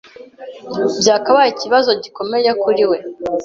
[1.01, 2.97] byakabaye ikibazo gikomeye kuri we